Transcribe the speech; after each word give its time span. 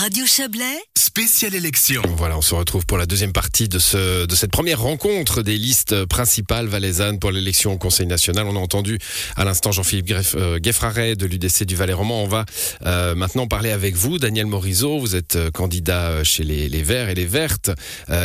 Radio 0.00 0.24
Chablais, 0.24 0.80
Spéciale 0.96 1.54
élection. 1.54 2.00
Voilà, 2.16 2.38
on 2.38 2.40
se 2.40 2.54
retrouve 2.54 2.86
pour 2.86 2.96
la 2.96 3.04
deuxième 3.04 3.32
partie 3.32 3.68
de, 3.68 3.78
ce, 3.78 4.24
de 4.24 4.34
cette 4.34 4.50
première 4.50 4.80
rencontre 4.80 5.42
des 5.42 5.58
listes 5.58 6.06
principales 6.06 6.68
valaisannes 6.68 7.18
pour 7.18 7.30
l'élection 7.32 7.72
au 7.72 7.78
Conseil 7.78 8.06
national. 8.06 8.46
On 8.46 8.56
a 8.56 8.58
entendu 8.58 8.98
à 9.36 9.44
l'instant 9.44 9.72
Jean-Philippe 9.72 10.06
Greff- 10.06 10.36
euh, 10.36 11.14
de 11.14 11.26
l'UDC 11.26 11.64
du 11.64 11.74
Valais 11.74 11.92
Roman. 11.92 12.22
On 12.22 12.28
va 12.28 12.46
euh, 12.86 13.14
maintenant 13.14 13.46
parler 13.46 13.70
avec 13.72 13.94
vous, 13.94 14.18
Daniel 14.18 14.46
Morisot. 14.46 15.00
Vous 15.00 15.16
êtes 15.16 15.36
euh, 15.36 15.50
candidat 15.50 16.24
chez 16.24 16.44
les, 16.44 16.70
les 16.70 16.82
Verts 16.82 17.10
et 17.10 17.14
les 17.14 17.26
Vertes, 17.26 17.70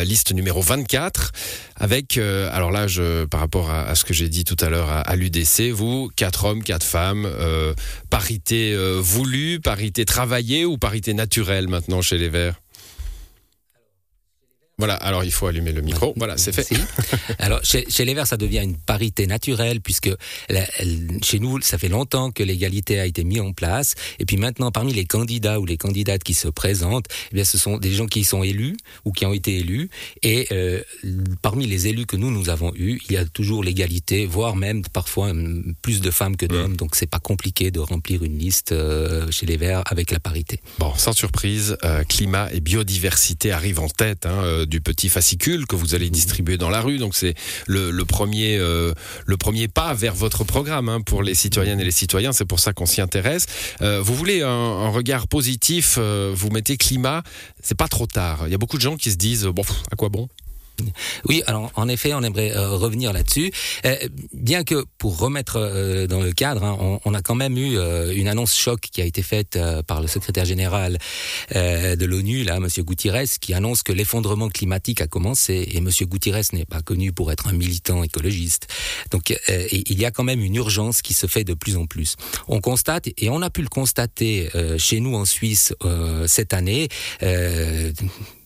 liste 0.04 0.32
numéro 0.32 0.62
24. 0.62 1.32
Avec, 1.78 2.16
alors 2.16 2.70
là, 2.70 2.86
je, 2.86 3.26
par 3.26 3.40
rapport 3.40 3.70
à, 3.70 3.94
ce 3.94 4.04
que 4.06 4.14
j'ai 4.14 4.30
dit 4.30 4.44
tout 4.44 4.56
à 4.60 4.70
l'heure 4.70 4.88
à, 4.88 5.00
à 5.00 5.14
l'UDC, 5.14 5.72
vous, 5.72 6.10
quatre 6.16 6.44
hommes, 6.44 6.62
quatre 6.62 6.86
femmes, 6.86 7.28
parité 8.08 8.74
voulue, 8.98 9.60
parité 9.60 10.06
travaillée 10.06 10.64
ou 10.64 10.78
parité 10.78 11.12
naturelle? 11.12 11.65
Maintenant 11.68 12.02
chez 12.02 12.18
les 12.18 12.28
Verts 12.28 12.60
voilà, 14.78 14.94
alors 14.94 15.24
il 15.24 15.30
faut 15.30 15.46
allumer 15.46 15.72
le 15.72 15.80
micro. 15.80 16.12
Voilà, 16.16 16.36
c'est 16.36 16.52
fait. 16.52 16.68
Alors, 17.38 17.64
chez, 17.64 17.86
chez 17.88 18.04
les 18.04 18.12
Verts, 18.12 18.26
ça 18.26 18.36
devient 18.36 18.60
une 18.62 18.76
parité 18.76 19.26
naturelle, 19.26 19.80
puisque 19.80 20.10
la- 20.50 20.66
elle- 20.78 21.18
chez 21.22 21.38
nous, 21.38 21.60
ça 21.62 21.78
fait 21.78 21.88
longtemps 21.88 22.30
que 22.30 22.42
l'égalité 22.42 23.00
a 23.00 23.06
été 23.06 23.24
mise 23.24 23.40
en 23.40 23.52
place. 23.52 23.94
Et 24.18 24.26
puis 24.26 24.36
maintenant, 24.36 24.70
parmi 24.70 24.92
les 24.92 25.06
candidats 25.06 25.60
ou 25.60 25.64
les 25.66 25.78
candidates 25.78 26.22
qui 26.22 26.34
se 26.34 26.48
présentent, 26.48 27.06
eh 27.32 27.34
bien, 27.36 27.44
ce 27.44 27.56
sont 27.56 27.78
des 27.78 27.92
gens 27.92 28.06
qui 28.06 28.22
sont 28.24 28.42
élus 28.42 28.76
ou 29.06 29.12
qui 29.12 29.24
ont 29.24 29.32
été 29.32 29.56
élus. 29.56 29.88
Et 30.22 30.46
euh, 30.52 30.82
parmi 31.40 31.66
les 31.66 31.86
élus 31.88 32.04
que 32.04 32.16
nous, 32.16 32.30
nous 32.30 32.50
avons 32.50 32.72
eus, 32.76 33.00
il 33.08 33.12
y 33.14 33.16
a 33.16 33.24
toujours 33.24 33.64
l'égalité, 33.64 34.26
voire 34.26 34.56
même 34.56 34.82
parfois 34.92 35.30
hum, 35.30 35.74
plus 35.80 36.02
de 36.02 36.10
femmes 36.10 36.36
que 36.36 36.44
d'hommes. 36.44 36.76
Donc, 36.76 36.96
c'est 36.96 37.06
pas 37.06 37.18
compliqué 37.18 37.70
de 37.70 37.80
remplir 37.80 38.22
une 38.24 38.36
liste 38.38 38.72
euh, 38.72 39.30
chez 39.30 39.46
les 39.46 39.56
Verts 39.56 39.82
avec 39.86 40.10
la 40.10 40.20
parité. 40.20 40.60
Bon, 40.78 40.92
sans 40.96 41.12
surprise, 41.14 41.78
euh, 41.84 42.04
climat 42.04 42.52
et 42.52 42.60
biodiversité 42.60 43.52
arrivent 43.52 43.80
en 43.80 43.88
tête 43.88 44.26
hein, 44.26 44.42
euh, 44.44 44.65
du 44.66 44.80
petit 44.80 45.08
fascicule 45.08 45.66
que 45.66 45.76
vous 45.76 45.94
allez 45.94 46.10
distribuer 46.10 46.56
dans 46.56 46.70
la 46.70 46.80
rue. 46.80 46.98
Donc 46.98 47.14
c'est 47.14 47.34
le, 47.66 47.90
le 47.90 48.04
premier, 48.04 48.56
euh, 48.58 48.92
le 49.26 49.36
premier 49.36 49.68
pas 49.68 49.94
vers 49.94 50.14
votre 50.14 50.44
programme 50.44 50.88
hein, 50.88 51.00
pour 51.00 51.22
les 51.22 51.34
citoyennes 51.34 51.80
et 51.80 51.84
les 51.84 51.90
citoyens. 51.90 52.32
C'est 52.32 52.44
pour 52.44 52.60
ça 52.60 52.72
qu'on 52.72 52.86
s'y 52.86 53.00
intéresse. 53.00 53.46
Euh, 53.82 54.00
vous 54.00 54.14
voulez 54.14 54.42
un, 54.42 54.88
regard 54.88 55.26
positif 55.28 55.96
euh, 55.98 56.32
Vous 56.34 56.50
mettez 56.50 56.76
climat. 56.76 57.22
C'est 57.62 57.76
pas 57.76 57.88
trop 57.88 58.06
tard. 58.06 58.42
Il 58.46 58.52
y 58.52 58.54
a 58.54 58.58
beaucoup 58.58 58.76
de 58.76 58.82
gens 58.82 58.96
qui 58.96 59.10
se 59.10 59.16
disent 59.16 59.44
bon, 59.44 59.62
à 59.90 59.96
quoi 59.96 60.08
bon? 60.08 60.28
Oui, 61.28 61.42
alors 61.46 61.70
en 61.74 61.88
effet, 61.88 62.14
on 62.14 62.22
aimerait 62.22 62.56
euh, 62.56 62.70
revenir 62.70 63.12
là-dessus. 63.12 63.50
Euh, 63.84 63.96
bien 64.32 64.64
que 64.64 64.84
pour 64.98 65.18
remettre 65.18 65.56
euh, 65.56 66.06
dans 66.06 66.20
le 66.20 66.32
cadre, 66.32 66.64
hein, 66.64 66.76
on, 66.80 67.00
on 67.04 67.14
a 67.14 67.22
quand 67.22 67.34
même 67.34 67.56
eu 67.56 67.78
euh, 67.78 68.12
une 68.14 68.28
annonce 68.28 68.54
choc 68.56 68.80
qui 68.80 69.00
a 69.00 69.04
été 69.04 69.22
faite 69.22 69.56
euh, 69.56 69.82
par 69.82 70.00
le 70.00 70.06
secrétaire 70.08 70.44
général 70.44 70.98
euh, 71.54 71.96
de 71.96 72.04
l'ONU, 72.06 72.44
là, 72.44 72.60
Monsieur 72.60 72.82
Gutiérrez, 72.82 73.26
qui 73.40 73.54
annonce 73.54 73.82
que 73.82 73.92
l'effondrement 73.92 74.48
climatique 74.48 75.00
a 75.00 75.06
commencé. 75.06 75.68
Et 75.72 75.80
Monsieur 75.80 76.06
Gutiérrez 76.06 76.42
n'est 76.52 76.64
pas 76.64 76.82
connu 76.82 77.12
pour 77.12 77.32
être 77.32 77.48
un 77.48 77.52
militant 77.52 78.02
écologiste. 78.02 78.68
Donc, 79.10 79.34
il 79.48 79.98
y 79.98 80.04
a 80.04 80.10
quand 80.10 80.24
même 80.24 80.40
une 80.40 80.54
urgence 80.56 81.02
qui 81.02 81.14
se 81.14 81.26
fait 81.26 81.44
de 81.44 81.54
plus 81.54 81.76
en 81.76 81.86
plus. 81.86 82.16
On 82.48 82.60
constate, 82.60 83.08
et 83.16 83.28
on 83.30 83.42
a 83.42 83.50
pu 83.50 83.62
le 83.62 83.68
constater 83.68 84.48
chez 84.78 85.00
nous 85.00 85.14
en 85.14 85.24
Suisse 85.24 85.74
cette 86.26 86.52
année. 86.52 86.88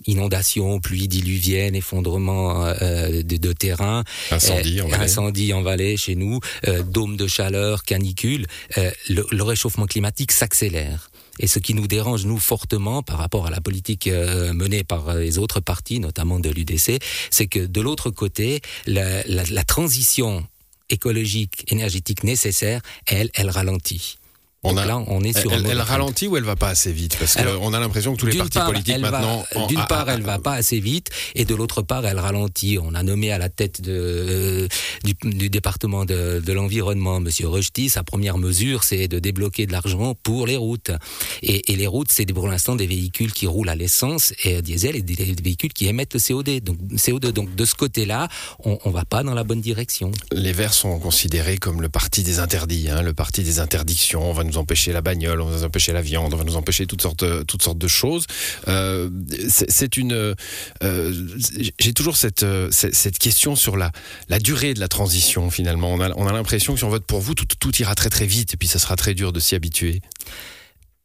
Inondations, 0.06 0.80
pluies 0.80 1.08
diluviennes, 1.08 1.74
effondrements 1.74 2.64
euh, 2.64 3.22
de, 3.22 3.36
de 3.36 3.52
terrain, 3.52 4.04
Incendie 4.30 4.80
euh, 4.80 4.84
en 4.84 4.92
incendie 4.92 5.52
en 5.52 5.62
vallée 5.62 5.96
chez 5.96 6.14
nous, 6.14 6.40
euh, 6.68 6.82
dôme 6.82 7.16
de 7.16 7.26
chaleur, 7.26 7.84
canicule, 7.84 8.46
euh, 8.78 8.90
le, 9.08 9.26
le 9.30 9.42
réchauffement 9.42 9.86
climatique 9.86 10.32
s'accélère. 10.32 11.10
Et 11.38 11.46
ce 11.46 11.58
qui 11.58 11.74
nous 11.74 11.86
dérange, 11.86 12.26
nous, 12.26 12.38
fortement 12.38 13.02
par 13.02 13.18
rapport 13.18 13.46
à 13.46 13.50
la 13.50 13.60
politique 13.60 14.06
euh, 14.06 14.52
menée 14.52 14.84
par 14.84 15.14
les 15.14 15.38
autres 15.38 15.60
partis, 15.60 16.00
notamment 16.00 16.38
de 16.38 16.50
l'UDC, 16.50 16.98
c'est 17.30 17.46
que 17.46 17.60
de 17.60 17.80
l'autre 17.80 18.10
côté, 18.10 18.60
la, 18.86 19.22
la, 19.24 19.44
la 19.44 19.64
transition 19.64 20.46
écologique, 20.90 21.64
énergétique 21.72 22.24
nécessaire, 22.24 22.80
elle, 23.06 23.30
elle 23.34 23.48
ralentit. 23.48 24.18
On 24.62 24.70
Donc 24.74 24.80
a- 24.80 24.86
là, 24.86 25.02
on 25.06 25.22
est 25.24 25.38
sur 25.38 25.50
Elle, 25.54 25.80
ralentit 25.80 26.26
ou 26.26 26.36
elle 26.36 26.44
va 26.44 26.54
pas 26.54 26.68
assez 26.68 26.92
vite 26.92 27.16
Parce 27.18 27.34
qu'on 27.34 27.72
a 27.72 27.80
l'impression 27.80 28.12
que 28.14 28.18
tous 28.20 28.26
les 28.26 28.36
partis 28.36 28.58
part, 28.58 28.66
politiques 28.66 28.98
maintenant. 28.98 29.42
en- 29.54 29.66
D'une 29.68 29.86
part, 29.86 30.10
elle 30.10 30.20
va 30.20 30.38
pas 30.38 30.52
assez 30.52 30.80
vite, 30.80 31.08
et 31.34 31.46
de 31.46 31.54
l'autre 31.54 31.80
part, 31.80 32.04
elle 32.04 32.18
ralentit. 32.18 32.78
On 32.78 32.94
a 32.94 33.02
nommé 33.02 33.32
à 33.32 33.38
la 33.38 33.48
tête 33.48 33.80
de, 33.80 33.90
euh, 33.90 34.68
du, 35.02 35.14
du 35.30 35.48
département 35.48 36.04
de, 36.04 36.42
de 36.44 36.52
l'environnement, 36.52 37.20
Monsieur 37.20 37.48
Rojti. 37.48 37.88
Sa 37.88 38.02
première 38.04 38.36
mesure, 38.36 38.84
c'est 38.84 39.08
de 39.08 39.18
débloquer 39.18 39.66
de 39.66 39.72
l'argent 39.72 40.14
pour 40.22 40.46
les 40.46 40.58
routes. 40.58 40.90
Et, 41.42 41.72
et 41.72 41.76
les 41.76 41.86
routes, 41.86 42.12
c'est 42.12 42.26
pour 42.26 42.46
l'instant 42.46 42.76
des 42.76 42.86
véhicules 42.86 43.32
qui 43.32 43.46
roulent 43.46 43.70
à 43.70 43.74
l'essence 43.76 44.34
et 44.44 44.56
à 44.56 44.62
diesel, 44.62 44.94
et 44.94 45.00
des, 45.00 45.14
des 45.14 45.42
véhicules 45.42 45.72
qui 45.72 45.86
émettent 45.86 46.12
le 46.12 46.20
CO2. 46.20 46.60
Donc, 46.60 46.76
CO2. 46.96 47.32
Donc, 47.32 47.54
de 47.54 47.64
ce 47.64 47.74
côté-là, 47.74 48.28
on, 48.64 48.78
on 48.84 48.90
va 48.90 49.06
pas 49.06 49.22
dans 49.22 49.32
la 49.34 49.44
bonne 49.44 49.62
direction. 49.62 50.12
Les 50.32 50.52
Verts 50.52 50.74
sont 50.74 50.98
considérés 50.98 51.56
comme 51.56 51.80
le 51.80 51.88
parti 51.88 52.22
des 52.22 52.40
interdits, 52.40 52.90
hein, 52.90 53.00
le 53.00 53.14
parti 53.14 53.42
des 53.42 53.58
interdictions. 53.58 54.28
On 54.28 54.34
va 54.34 54.44
nous 54.50 54.58
empêcher 54.58 54.92
la 54.92 55.00
bagnole, 55.00 55.40
on 55.40 55.46
va 55.46 55.56
nous 55.56 55.64
empêcher 55.64 55.92
la 55.92 56.02
viande, 56.02 56.34
on 56.34 56.36
va 56.36 56.44
nous 56.44 56.56
empêcher 56.56 56.86
toutes 56.86 57.02
sortes, 57.02 57.24
toutes 57.46 57.62
sortes 57.62 57.78
de 57.78 57.88
choses. 57.88 58.26
Euh, 58.68 59.08
c'est 59.48 59.96
une. 59.96 60.34
euh, 60.82 61.14
J'ai 61.78 61.92
toujours 61.92 62.16
cette, 62.16 62.42
euh, 62.42 62.68
cette, 62.70 62.94
cette 62.94 63.18
question 63.18 63.56
sur 63.56 63.76
la, 63.76 63.92
la 64.28 64.38
durée 64.38 64.74
de 64.74 64.80
la 64.80 64.88
transition. 64.88 65.50
Finalement, 65.50 65.92
on 65.92 66.00
a, 66.00 66.10
on 66.16 66.26
a 66.26 66.32
l'impression 66.32 66.72
que 66.74 66.78
si 66.78 66.84
on 66.84 66.90
vote 66.90 67.04
pour 67.06 67.20
vous, 67.20 67.34
tout, 67.34 67.46
tout 67.58 67.74
ira 67.80 67.94
très 67.94 68.10
très 68.10 68.26
vite 68.26 68.54
et 68.54 68.56
puis 68.56 68.68
ça 68.68 68.78
sera 68.78 68.96
très 68.96 69.14
dur 69.14 69.32
de 69.32 69.40
s'y 69.40 69.54
habituer. 69.54 70.00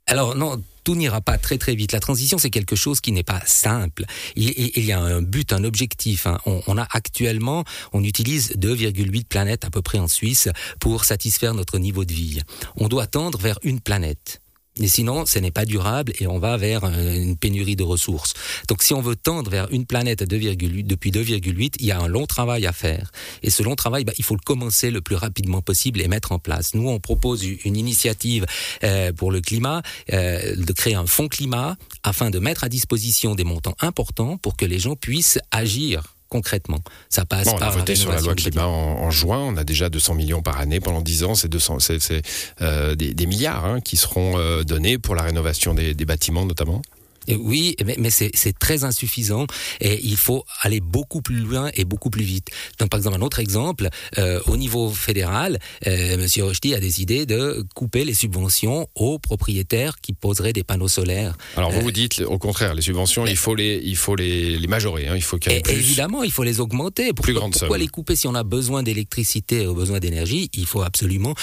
Alors 0.08 0.36
non, 0.36 0.62
tout 0.84 0.96
n'ira 0.96 1.20
pas 1.20 1.38
très 1.40 1.58
très 1.58 1.74
vite. 1.76 1.92
La 1.92 2.00
transition, 2.00 2.38
c'est 2.38 2.52
quelque 2.52 2.76
chose 2.76 3.02
qui 3.02 3.12
n'est 3.12 3.24
pas 3.24 3.42
simple. 3.46 4.06
Il, 4.36 4.52
il- 4.78 4.86
y 4.86 4.92
a 4.92 5.00
un 5.00 5.22
but, 5.22 5.52
un 5.52 5.64
objectif. 5.64 6.28
hein. 6.28 6.40
On 6.46 6.78
a 6.78 6.88
actuellement, 6.92 7.64
on 7.92 8.04
utilise 8.04 8.52
2,8 8.56 9.26
planètes 9.26 9.66
à 9.66 9.72
peu 9.72 9.82
près 9.82 9.98
en 9.98 10.08
Suisse 10.08 10.48
pour 10.80 11.06
satisfaire 11.06 11.54
notre 11.56 11.80
niveau 11.80 12.06
de 12.06 12.14
vie. 12.14 12.42
On 12.76 12.88
doit 12.88 13.08
tendre 13.08 13.40
vers 13.40 13.58
une 13.64 13.80
planète. 13.82 14.42
Et 14.82 14.90
sinon, 14.90 15.26
ce 15.26 15.40
n'est 15.40 15.52
pas 15.52 15.64
durable 15.64 16.12
et 16.20 16.28
on 16.28 16.38
va 16.38 16.58
vers 16.58 16.84
euh, 16.84 17.14
une 17.14 17.38
pénurie 17.38 17.78
de 17.78 17.84
ressources. 17.84 18.34
Donc, 18.68 18.84
si 18.84 18.94
on 18.94 19.02
veut 19.02 19.16
tendre 19.16 19.50
vers 19.50 19.72
une 19.72 19.86
planète 19.86 20.22
à 20.22 20.26
2,8 20.26 20.86
depuis 20.86 21.12
2,8, 21.12 21.76
il 21.80 21.86
y 21.86 21.92
a 21.92 22.00
un 22.00 22.10
long 22.10 22.26
travail 22.26 22.66
à 22.66 22.74
faire. 22.74 23.12
Et 23.42 23.50
ce 23.50 23.64
long 23.64 23.76
travail, 23.76 24.04
bah, 24.04 24.12
il 24.18 24.26
faut 24.26 24.36
le 24.36 24.44
commencer 24.44 24.92
le 24.92 25.00
plus 25.00 25.16
rapidement 25.16 25.62
possible 25.62 26.02
et 26.02 26.10
mettre 26.10 26.34
en 26.34 26.40
place. 26.40 26.74
Nous, 26.74 26.90
on 26.90 27.00
propose 27.00 27.46
une 27.46 27.78
initiative 27.78 28.46
euh, 28.84 29.14
pour 29.14 29.32
le 29.32 29.40
climat, 29.40 29.82
euh, 30.12 30.58
de 30.58 30.74
créer 30.74 30.96
un 30.96 31.06
fonds 31.06 31.30
climat 31.30 31.78
afin 32.04 32.30
de 32.30 32.40
mettre 32.40 32.66
à 32.66 32.70
disposition 32.70 33.34
des 33.34 33.46
montants 33.46 33.76
importants 33.80 34.38
pour 34.38 34.58
que 34.58 34.66
les 34.66 34.80
gens 34.80 34.98
puissent 34.98 35.40
agir 35.52 36.15
concrètement. 36.36 36.80
Ça 37.10 37.24
passe 37.24 37.46
Bon, 37.46 37.54
on 37.54 37.58
a 37.58 37.60
par 37.60 37.72
voté 37.78 37.96
sur 37.96 38.12
la 38.12 38.20
loi 38.20 38.36
climat 38.36 38.68
en, 38.68 39.04
en 39.04 39.12
juin. 39.12 39.40
On 39.40 39.56
a 39.56 39.64
déjà 39.64 39.90
200 39.90 40.16
millions 40.16 40.42
par 40.42 40.60
année 40.60 40.82
pendant 40.82 41.02
10 41.02 41.24
ans. 41.24 41.36
C'est 41.36 41.48
200, 41.48 41.80
c'est 41.80 42.00
c'est, 42.00 42.22
euh, 42.62 42.96
des, 42.96 43.14
des 43.14 43.26
milliards 43.26 43.66
hein, 43.66 43.80
qui 43.80 43.96
seront 43.96 44.38
euh, 44.38 44.64
donnés 44.64 44.98
pour 44.98 45.16
la 45.16 45.24
rénovation 45.24 45.74
des, 45.74 45.94
des 45.94 46.06
bâtiments 46.06 46.46
notamment. 46.46 46.82
Oui, 47.40 47.76
mais, 47.86 47.96
mais 48.00 48.10
c'est 48.10 48.32
très 48.60 48.84
insuffisant 48.84 49.46
et 49.82 50.00
il 50.04 50.18
faut 50.18 50.44
aller 50.62 50.80
beaucoup 50.80 51.22
plus 51.22 51.38
loin 51.40 51.70
et 51.74 51.86
beaucoup 51.86 52.10
plus 52.10 52.24
vite. 52.24 52.50
Donc, 52.80 52.90
par 52.90 52.98
exemple, 52.98 53.18
un 53.18 53.22
autre 53.22 53.40
exemple, 53.40 53.90
euh, 54.18 54.40
au 54.48 54.58
niveau 54.58 54.90
fédéral, 54.90 55.60
euh, 55.88 56.18
Monsieur 56.18 56.44
Rochety 56.46 56.74
a 56.74 56.80
décidé 56.80 57.26
de 57.26 57.66
couper 57.76 58.06
les 58.06 58.14
subventions 58.14 58.88
aux 58.96 59.20
propriétaires 59.20 60.00
qui 60.02 60.14
poseraient 60.14 60.54
des 60.54 60.64
panneaux 60.64 60.88
solaires. 60.88 61.36
Alors 61.58 61.72
vous 61.72 61.80
Euh, 61.80 61.84
vous 61.84 61.92
dites 61.92 62.22
au 62.22 62.38
contraire, 62.38 62.74
les 62.76 62.82
subventions, 62.82 63.26
il 63.26 63.38
faut 63.38 63.56
les, 63.56 63.82
il 63.84 63.96
faut 63.96 64.16
les, 64.16 64.58
les 64.58 64.68
majorer. 64.68 65.08
hein. 65.08 65.16
il 65.16 65.22
faut 65.24 65.38
qu'il 65.38 65.52
y 65.52 65.56
ait 65.56 65.60
Et 65.60 65.62
plus. 65.62 65.74
évidemment, 65.74 66.24
il 66.24 66.32
faut 66.32 66.44
les 66.44 66.60
augmenter. 66.60 67.08
Pourquoi, 67.14 67.24
Plus 67.24 67.34
grande 67.34 67.52
pourquoi 67.54 67.70
somme. 67.70 67.78
les 67.82 67.88
couper 67.88 68.16
si 68.16 68.28
on 68.28 68.36
a 68.36 68.44
besoin 68.44 68.84
d'électricité 68.84 69.68
ou 69.68 69.74
besoin 69.74 70.00
d'énergie? 70.00 70.50
Il 70.54 70.66
faut 70.66 70.82
absolument 70.82 71.34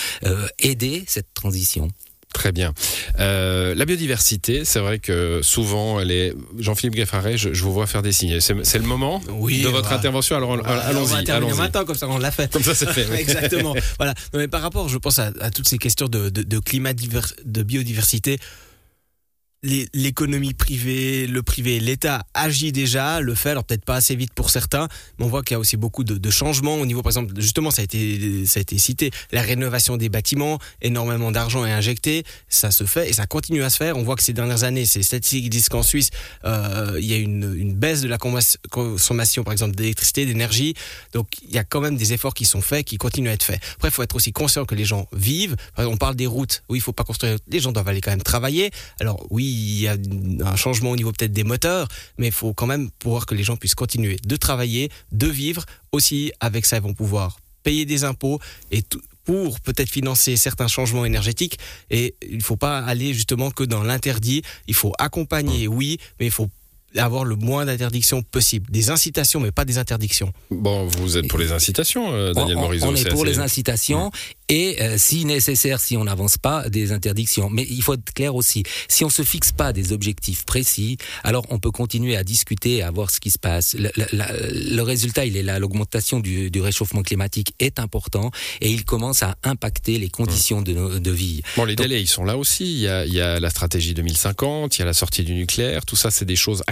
aider 0.59 1.05
cette 1.07 1.33
transition. 1.35 1.89
Très 2.33 2.51
bien. 2.53 2.73
Euh, 3.21 3.75
la 3.75 3.85
biodiversité, 3.85 4.65
c'est 4.65 4.79
vrai 4.81 4.99
que 4.99 5.41
souvent, 5.43 6.01
elle 6.01 6.11
est. 6.11 6.35
Jean-Philippe 6.59 6.95
Gueffaret, 6.95 7.37
je, 7.37 7.53
je 7.53 7.63
vous 7.63 7.73
vois 7.73 7.87
faire 7.87 8.03
des 8.03 8.13
signes. 8.13 8.41
C'est 8.41 8.79
le 8.79 8.85
moment 8.85 9.21
Oui, 9.29 9.63
de 9.63 9.69
votre 9.69 9.93
intervention. 9.93 10.37
Alors 10.37 10.51
on- 10.51 10.59
on 10.59 10.63
va 10.63 10.79
allons-y, 10.83 11.57
maintenant, 11.57 11.85
comme 11.85 11.95
ça 11.97 12.09
on 12.09 12.19
l'a 12.19 12.31
fait. 12.31 12.51
Comme 12.53 12.63
ça, 12.63 12.75
c'est 12.75 12.91
fait. 12.93 13.07
oui. 13.11 13.17
Exactement. 13.21 13.75
voilà. 13.99 14.15
Non, 14.33 14.41
mais 14.41 14.49
par 14.49 14.63
rapport, 14.63 14.89
je 14.89 14.99
pense 14.99 15.19
à, 15.19 15.31
à 15.41 15.51
toutes 15.51 15.69
ces 15.69 15.79
questions 15.79 16.09
de, 16.09 16.31
de, 16.31 16.43
de 16.43 16.59
climat, 16.59 16.93
divers- 16.95 17.35
de 17.45 17.63
biodiversité. 17.63 18.39
L'économie 19.63 20.55
privée, 20.55 21.27
le 21.27 21.43
privé, 21.43 21.79
l'État 21.79 22.25
agit 22.35 22.73
déjà, 22.73 23.21
le 23.21 23.35
fait, 23.35 23.51
alors 23.51 23.65
peut-être 23.65 23.85
pas 23.85 23.95
assez 23.95 24.17
vite 24.17 24.33
pour 24.35 24.51
certains, 24.51 24.89
mais 25.19 25.25
on 25.25 25.29
voit 25.29 25.43
qu'il 25.43 25.55
y 25.55 25.57
a 25.57 25.61
aussi 25.61 25.77
beaucoup 25.77 26.03
de, 26.03 26.31
changements 26.31 26.77
au 26.77 26.87
niveau, 26.87 27.03
par 27.03 27.11
exemple, 27.11 27.35
justement, 27.39 27.71
ça 27.71 27.83
a 27.83 27.85
été, 27.85 28.47
ça 28.47 28.59
a 28.59 28.63
été 28.63 28.79
cité, 28.79 29.11
la 29.31 29.43
rénovation 29.43 29.97
des 29.97 30.09
bâtiments, 30.09 30.59
énormément 30.81 31.31
d'argent 31.31 31.65
est 31.65 31.73
injecté, 31.73 32.25
ça 32.49 32.71
se 32.71 32.85
fait 32.85 33.11
et 33.11 33.13
ça 33.13 33.27
continue 33.27 33.63
à 33.63 33.71
se 33.71 33.77
faire. 33.77 33.97
On 33.97 34.03
voit 34.03 34.17
que 34.17 34.23
ces 34.23 34.33
dernières 34.33 34.65
années, 34.65 34.87
ces 34.87 35.03
statistiques 35.03 35.51
disent 35.51 35.69
qu'en 35.69 35.83
Suisse, 35.83 36.11
euh, 36.45 36.97
il 36.99 37.05
y 37.05 37.13
a 37.13 37.19
une, 37.19 37.55
une 37.57 37.75
baisse 37.75 38.01
de 38.01 38.09
la 38.09 38.19
consommation, 38.19 39.45
par 39.45 39.53
exemple, 39.53 39.77
d'électricité, 39.77 40.27
d'énergie. 40.27 40.75
Donc, 41.13 41.29
il 41.47 41.55
y 41.55 41.59
a 41.59 41.65
quand 41.65 41.81
même 41.81 41.97
des 41.97 42.13
efforts 42.13 42.35
qui 42.35 42.47
sont 42.47 42.63
faits, 42.63 42.87
qui 42.87 42.97
continuent 42.97 43.29
à 43.29 43.35
être 43.35 43.45
faits. 43.45 43.61
Après, 43.77 43.89
il 43.89 43.93
faut 43.93 44.03
être 44.03 44.17
aussi 44.17 44.33
conscient 44.33 44.65
que 44.65 44.75
les 44.75 44.85
gens 44.85 45.07
vivent. 45.13 45.57
Par 45.75 45.85
exemple, 45.85 45.95
On 45.95 45.99
parle 45.99 46.17
des 46.17 46.27
routes. 46.27 46.63
Oui, 46.69 46.79
il 46.79 46.81
faut 46.81 46.93
pas 46.93 47.05
construire. 47.05 47.37
Les 47.49 47.61
gens 47.61 47.73
doivent 47.73 47.89
aller 47.89 48.01
quand 48.01 48.11
même 48.11 48.23
travailler. 48.23 48.71
Alors, 48.99 49.27
oui, 49.31 49.52
il 49.53 49.81
y 49.81 49.89
a 49.89 49.97
un 50.45 50.57
changement 50.57 50.91
au 50.91 50.97
niveau 50.97 51.13
peut-être 51.13 51.33
des 51.33 51.45
moteurs, 51.45 51.89
mais 52.19 52.29
il 52.29 52.33
faut 52.33 52.55
quand 52.55 52.67
même 52.67 52.91
pouvoir 52.91 53.27
que 53.27 53.35
les 53.35 53.45
gens 53.45 53.57
puissent 53.57 53.75
continuer 53.75 54.17
de 54.25 54.37
travailler, 54.37 54.91
de 55.13 55.27
vivre. 55.27 55.65
Aussi, 55.93 56.33
avec 56.41 56.65
ça, 56.65 56.77
ils 56.77 56.83
vont 56.83 56.95
pouvoir 56.95 57.39
payer 57.63 57.85
des 57.85 58.05
impôts 58.05 58.41
et 58.71 58.83
pour 59.25 59.61
peut-être 59.61 59.89
financer 59.89 60.37
certains 60.37 60.69
changements 60.69 61.05
énergétiques. 61.05 61.59
Et 61.91 62.15
il 62.29 62.39
ne 62.39 62.43
faut 62.43 62.57
pas 62.57 62.79
aller 62.79 63.15
justement 63.15 63.51
que 63.51 63.63
dans 63.63 63.83
l'interdit. 63.83 64.43
Il 64.67 64.75
faut 64.75 64.93
accompagner, 64.99 65.69
oui, 65.69 65.99
mais 66.19 66.27
il 66.27 66.33
faut 66.33 66.49
avoir 67.01 67.25
le 67.25 67.37
moins 67.37 67.65
d'interdictions 67.65 68.23
possible. 68.23 68.71
Des 68.71 68.91
incitations, 68.91 69.41
mais 69.41 69.51
pas 69.51 69.65
des 69.65 69.79
interdictions. 69.79 70.33
Bon, 70.51 70.87
vous 70.87 71.17
êtes 71.17 71.29
pour 71.29 71.39
les 71.39 71.53
incitations, 71.53 72.13
euh, 72.13 72.33
Daniel 72.33 72.57
Morizot. 72.57 72.89
On 72.89 72.95
est 72.95 73.09
pour 73.09 73.25
les 73.25 73.39
incitations 73.39 74.11
et, 74.53 74.83
euh, 74.83 74.97
si 74.99 75.25
nécessaire, 75.25 75.81
si 75.81 75.97
on 75.97 76.05
n'avance 76.05 76.37
pas, 76.37 76.69
des 76.69 76.93
interdictions. 76.93 77.49
Mais 77.49 77.67
il 77.71 77.83
faut 77.83 77.95
être 77.95 78.13
clair 78.13 78.35
aussi. 78.35 78.65
Si 78.87 79.03
on 79.03 79.09
se 79.09 79.23
fixe 79.23 79.51
pas 79.51 79.73
des 79.73 79.93
objectifs 79.93 80.45
précis, 80.45 80.99
alors 81.25 81.47
on 81.49 81.59
peut 81.59 81.71
continuer 81.71 82.17
à 82.19 82.23
discuter, 82.23 82.83
à 82.83 82.91
voir 82.91 83.11
ce 83.11 83.19
qui 83.19 83.31
se 83.31 83.39
passe. 83.39 83.75
Le, 83.75 83.91
le, 83.97 84.83
résultat, 84.83 85.25
il 85.25 85.39
est 85.39 85.43
là. 85.43 85.59
L'augmentation 85.59 86.21
du, 86.21 86.51
du, 86.51 86.61
réchauffement 86.61 87.03
climatique 87.03 87.55
est 87.61 87.79
important 87.79 88.31
et 88.61 88.71
il 88.71 88.85
commence 88.85 89.23
à 89.23 89.37
impacter 89.43 89.99
les 89.99 90.11
conditions 90.11 90.61
de, 90.61 90.99
de 90.99 91.11
vie. 91.11 91.41
Bon, 91.57 91.65
les 91.65 91.75
délais, 91.75 92.03
ils 92.03 92.07
sont 92.07 92.25
là 92.25 92.37
aussi. 92.37 92.65
Il 92.65 92.81
y, 92.81 92.89
a, 92.89 93.07
il 93.07 93.15
y 93.15 93.23
a 93.23 93.41
la 93.41 93.49
stratégie 93.49 93.95
2050, 93.95 94.77
il 94.77 94.81
y 94.81 94.83
a 94.83 94.87
la 94.87 94.93
sortie 94.93 95.25
du 95.25 95.33
nucléaire. 95.33 95.87
Tout 95.87 95.97
ça, 95.97 96.11
c'est 96.11 96.27
des 96.27 96.37
choses 96.37 96.63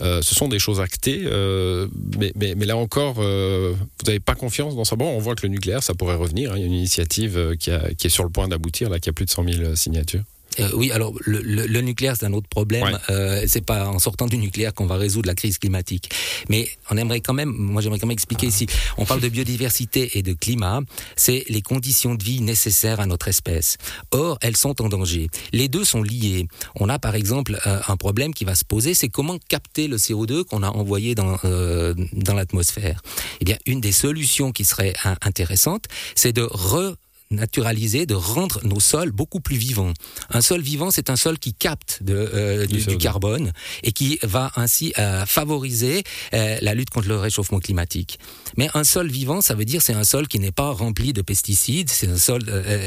euh, 0.00 0.22
ce 0.22 0.34
sont 0.34 0.48
des 0.48 0.58
choses 0.58 0.80
actées, 0.80 1.22
euh, 1.24 1.88
mais, 2.18 2.32
mais, 2.36 2.54
mais, 2.56 2.66
là 2.66 2.76
encore, 2.76 3.14
vous 3.14 4.04
n'avez 4.06 4.20
pas 4.20 4.34
confiance 4.34 4.76
dans 4.76 4.84
ça. 4.84 4.96
Bon, 4.96 5.08
on 5.08 5.18
voit 5.18 5.34
que 5.34 5.46
le 5.46 5.48
nucléaire, 5.48 5.82
ça 5.82 5.94
pourrait 5.94 6.14
revenir. 6.14 6.52
Hein. 6.52 6.56
Il 6.56 6.60
y 6.60 6.64
a 6.64 6.66
une 6.66 6.74
initiative 6.98 7.56
qui, 7.56 7.70
qui 7.96 8.06
est 8.06 8.10
sur 8.10 8.24
le 8.24 8.30
point 8.30 8.48
d'aboutir, 8.48 8.90
là, 8.90 8.98
qui 8.98 9.08
a 9.08 9.12
plus 9.12 9.24
de 9.24 9.30
100 9.30 9.52
000 9.52 9.74
signatures. 9.74 10.24
Euh, 10.60 10.70
oui, 10.74 10.90
alors 10.90 11.12
le, 11.24 11.40
le, 11.40 11.66
le 11.66 11.80
nucléaire 11.80 12.16
c'est 12.18 12.26
un 12.26 12.32
autre 12.32 12.48
problème. 12.48 12.98
Euh, 13.10 13.44
c'est 13.46 13.64
pas 13.64 13.88
en 13.88 13.98
sortant 13.98 14.26
du 14.26 14.38
nucléaire 14.38 14.74
qu'on 14.74 14.86
va 14.86 14.96
résoudre 14.96 15.26
la 15.26 15.34
crise 15.34 15.58
climatique. 15.58 16.10
Mais 16.48 16.68
on 16.90 16.96
aimerait 16.96 17.20
quand 17.20 17.34
même, 17.34 17.50
moi 17.50 17.82
j'aimerais 17.82 17.98
quand 17.98 18.06
même 18.06 18.14
expliquer 18.14 18.46
ici. 18.46 18.66
On 18.98 19.04
parle 19.04 19.20
de 19.20 19.28
biodiversité 19.28 20.18
et 20.18 20.22
de 20.22 20.32
climat. 20.32 20.80
C'est 21.16 21.44
les 21.48 21.62
conditions 21.62 22.14
de 22.14 22.22
vie 22.22 22.40
nécessaires 22.40 23.00
à 23.00 23.06
notre 23.06 23.28
espèce. 23.28 23.76
Or, 24.10 24.38
elles 24.40 24.56
sont 24.56 24.80
en 24.82 24.88
danger. 24.88 25.28
Les 25.52 25.68
deux 25.68 25.84
sont 25.84 26.02
liés. 26.02 26.46
On 26.76 26.88
a 26.88 26.98
par 26.98 27.14
exemple 27.14 27.58
euh, 27.66 27.80
un 27.86 27.96
problème 27.96 28.34
qui 28.34 28.44
va 28.44 28.54
se 28.54 28.64
poser, 28.64 28.94
c'est 28.94 29.08
comment 29.08 29.38
capter 29.48 29.88
le 29.88 29.96
CO2 29.96 30.44
qu'on 30.44 30.62
a 30.62 30.70
envoyé 30.70 31.14
dans 31.14 31.36
euh, 31.44 31.94
dans 32.12 32.34
l'atmosphère. 32.34 33.02
Eh 33.40 33.44
bien, 33.44 33.56
une 33.66 33.80
des 33.80 33.92
solutions 33.92 34.52
qui 34.52 34.64
serait 34.64 34.94
intéressante, 35.22 35.84
c'est 36.14 36.32
de 36.32 36.42
re 36.42 36.96
naturaliser, 37.30 38.06
de 38.06 38.14
rendre 38.14 38.60
nos 38.64 38.80
sols 38.80 39.12
beaucoup 39.12 39.40
plus 39.40 39.56
vivants. 39.56 39.92
Un 40.30 40.40
sol 40.40 40.60
vivant, 40.60 40.90
c'est 40.90 41.10
un 41.10 41.16
sol 41.16 41.38
qui 41.38 41.54
capte 41.54 42.02
de, 42.02 42.14
euh, 42.14 42.66
du, 42.66 42.96
carbone 42.98 43.52
et 43.82 43.92
qui 43.92 44.18
va 44.22 44.52
ainsi 44.56 44.92
euh, 44.98 45.26
favoriser 45.26 46.04
euh, 46.32 46.58
la 46.60 46.74
lutte 46.74 46.90
contre 46.90 47.08
le 47.08 47.18
réchauffement 47.18 47.58
climatique. 47.58 48.18
Mais 48.56 48.68
un 48.74 48.84
sol 48.84 49.08
vivant, 49.08 49.40
ça 49.40 49.54
veut 49.54 49.64
dire 49.64 49.82
c'est 49.82 49.94
un 49.94 50.04
sol 50.04 50.28
qui 50.28 50.38
n'est 50.38 50.52
pas 50.52 50.70
rempli 50.70 51.12
de 51.12 51.22
pesticides, 51.22 51.90
c'est 51.90 52.08
un 52.08 52.18
sol, 52.18 52.42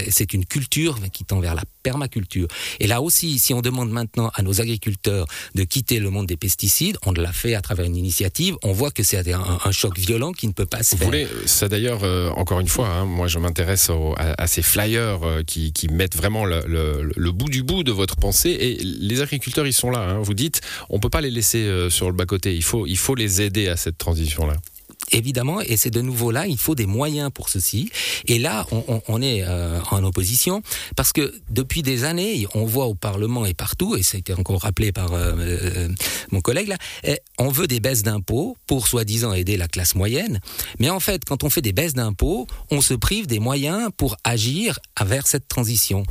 c'est 0.09 0.33
une 0.33 0.45
culture 0.45 0.97
qui 1.11 1.25
tend 1.25 1.39
vers 1.39 1.55
la 1.55 1.63
permaculture. 1.83 2.47
Et 2.79 2.87
là 2.87 3.01
aussi, 3.01 3.39
si 3.39 3.53
on 3.53 3.61
demande 3.61 3.91
maintenant 3.91 4.31
à 4.33 4.41
nos 4.41 4.61
agriculteurs 4.61 5.25
de 5.55 5.63
quitter 5.63 5.99
le 5.99 6.09
monde 6.09 6.27
des 6.27 6.37
pesticides, 6.37 6.97
on 7.05 7.11
l'a 7.11 7.33
fait 7.33 7.55
à 7.55 7.61
travers 7.61 7.85
une 7.85 7.95
initiative, 7.95 8.55
on 8.63 8.71
voit 8.71 8.91
que 8.91 9.03
c'est 9.03 9.33
un, 9.33 9.71
choc 9.71 9.97
violent 9.99 10.31
qui 10.31 10.47
ne 10.47 10.53
peut 10.53 10.65
pas 10.65 10.83
se 10.83 10.91
Vous 10.91 10.97
faire. 10.97 11.07
Voulez, 11.07 11.27
ça 11.45 11.67
d'ailleurs, 11.67 12.03
encore 12.37 12.59
une 12.59 12.67
fois, 12.67 12.87
hein, 12.87 13.05
moi 13.05 13.27
je 13.27 13.39
m'intéresse 13.39 13.89
à, 13.89 14.26
à, 14.37 14.47
ces 14.47 14.61
flyers 14.61 15.23
euh, 15.23 15.43
qui, 15.43 15.71
mettent 15.91 16.15
vraiment 16.15 16.45
le, 16.45 17.31
bout 17.31 17.49
du 17.49 17.63
bout 17.63 17.83
de 17.83 17.91
votre 17.91 18.15
pensée. 18.15 18.49
Et 18.49 18.77
les 18.83 19.21
agriculteurs, 19.21 19.67
ils 19.67 19.73
sont 19.73 19.89
là. 19.89 19.99
Hein. 19.99 20.19
Vous 20.19 20.33
dites, 20.33 20.61
on 20.89 20.99
peut 20.99 21.09
pas 21.09 21.21
les 21.21 21.31
laisser 21.31 21.63
euh, 21.63 21.89
sur 21.89 22.07
le 22.07 22.13
bas-côté. 22.13 22.55
Il 22.55 22.63
faut, 22.63 22.85
il 22.87 22.97
faut 22.97 23.15
les 23.15 23.41
aider 23.41 23.67
à 23.67 23.77
cette 23.77 23.97
transition-là 23.97 24.55
évidemment, 25.11 25.61
et 25.61 25.77
c'est 25.77 25.89
de 25.89 26.01
nouveau 26.01 26.31
là, 26.31 26.47
il 26.47 26.57
faut 26.57 26.75
des 26.75 26.85
moyens 26.85 27.31
pour 27.33 27.49
ceci. 27.49 27.89
Et 28.25 28.39
là, 28.39 28.65
on, 29.07 29.21
est 29.21 29.43
euh, 29.43 29.79
en 29.91 30.03
opposition 30.03 30.61
parce 30.95 31.13
que 31.13 31.33
depuis 31.49 31.81
des 31.81 32.03
années, 32.03 32.45
on 32.53 32.65
voit 32.65 32.85
au 32.85 32.95
Parlement 32.95 33.45
et 33.45 33.53
partout, 33.53 33.95
et 33.95 34.03
ça 34.03 34.17
a 34.17 34.19
été 34.19 34.33
encore 34.33 34.61
rappelé 34.61 34.91
par 34.91 35.13
euh, 35.13 35.33
euh 35.37 35.89
mon 36.31 36.41
collègue 36.41 36.67
là, 36.67 36.77
on 37.37 37.49
veut 37.49 37.67
des 37.67 37.79
baisses 37.79 38.03
d'impôts 38.03 38.57
pour 38.67 38.87
soi-disant 38.87 39.33
aider 39.33 39.55
la 39.55 39.67
classe 39.67 39.95
moyenne. 39.95 40.39
Mais 40.79 40.89
en 40.89 40.99
fait, 40.99 41.23
quand 41.25 41.43
on 41.43 41.49
fait 41.49 41.61
des 41.61 41.71
baisses 41.71 41.93
d'impôts, 41.93 42.47
on 42.69 42.81
se 42.81 42.93
prive 42.93 43.27
des 43.27 43.39
moyens 43.39 43.89
pour 43.95 44.17
agir 44.23 44.79
vers 45.01 45.27
cette 45.27 45.47
transition 45.47 46.03